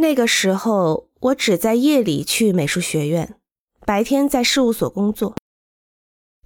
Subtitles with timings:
[0.00, 3.34] 那个时候，我只在夜里去美术学院，
[3.84, 5.34] 白天在事务所工作。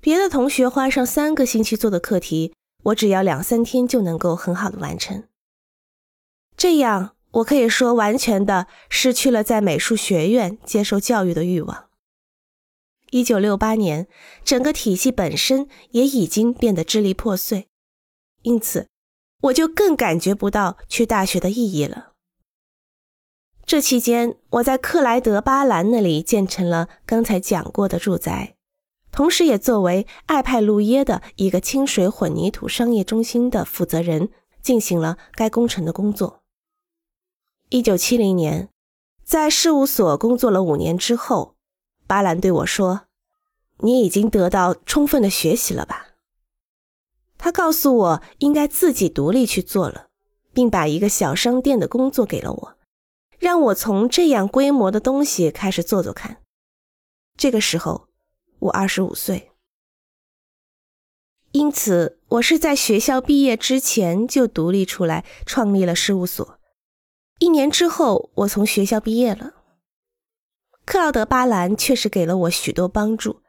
[0.01, 2.55] 别的同学花上三个星期做的课题，
[2.85, 5.25] 我只要两三天就能够很好的完成。
[6.57, 11.91] 这样，我可以说完全的失去了在美术学院接受教育的欲望。
[13.11, 14.09] 一九六八年，
[14.43, 17.69] 整个体系本身也已经变得支离破碎，
[18.41, 18.89] 因此，
[19.43, 22.12] 我就更感觉不到去大学的意义了。
[23.73, 28.55] 这期间，我在克莱德巴兰那里建成了刚才讲过的住宅，
[29.11, 34.29] 同时也作为艾派路耶的一个清水混凝土商业中心的负责人，
[34.61, 36.43] 进行了该工程的工作。
[37.71, 38.69] 一九七零年，
[39.25, 41.55] 在事务所工作了五年之后，
[42.07, 43.07] 巴兰对我说
[43.81, 46.09] ：“你已经得到充分的学习了吧？”
[47.41, 50.09] 他告诉我应该自己独立去做了，
[50.53, 52.77] 并把一个小商店的工作给了我。
[53.43, 56.37] 让我从这样规模的东西开始做做看。
[57.37, 58.07] 这个时候，
[58.61, 59.51] 我二十五岁，
[61.51, 66.61] 因此我是在学校毕业之前就独立出来创立了事务所。
[67.41, 69.55] 一年之后，我从学校毕业了。
[70.85, 73.41] 克劳德·巴兰确实给了我许多帮助。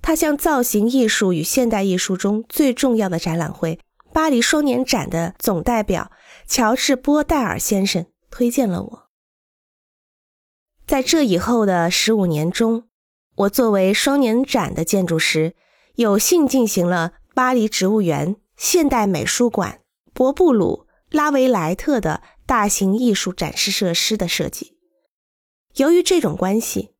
[0.00, 3.78] 他向造型艺术与现代艺术中最重要的展览会——
[4.12, 6.10] 巴黎双年展的总代表
[6.48, 9.01] 乔治·波代尔先生推荐了我。
[10.92, 12.86] 在这以后的十五年中，
[13.36, 15.54] 我作为双年展的建筑师，
[15.94, 19.80] 有幸进行了巴黎植物园、现代美术馆、
[20.12, 24.76] 博布鲁、拉维莱特的大型艺术展示设施的设计。
[25.76, 26.90] 由于这种关系，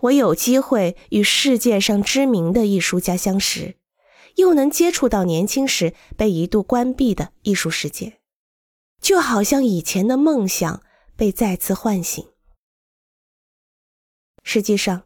[0.00, 3.76] 我有机会与世界上知名的艺术家相识，
[4.34, 8.18] 又能接触到年轻时被一度关闭的艺术世界，
[9.00, 10.82] 就好像以前的梦想
[11.14, 12.26] 被再次唤醒。
[14.42, 15.04] 实际上，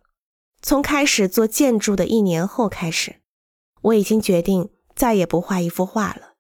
[0.63, 3.17] 从开始做建筑的一年后开始，
[3.83, 6.35] 我已经决定再也不画一幅画了。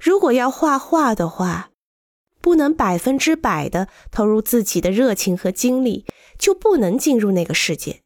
[0.00, 1.70] 如果要画画的话，
[2.40, 6.06] 不能百分之百的投入自己的热情和精力，
[6.38, 8.02] 就不能进入那个世界。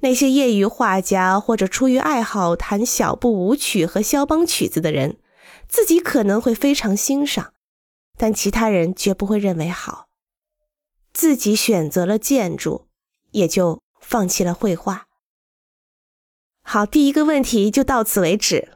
[0.00, 5.18] 那些业余画家或者出于爱好弹小步舞曲和肖邦曲子的人，
[5.68, 7.54] 自己可能会非常欣赏，
[8.18, 10.05] 但其他人绝不会认为好。
[11.16, 12.88] 自己选择了建筑，
[13.30, 15.06] 也就放弃了绘画。
[16.62, 18.75] 好，第一个问题就到此为止。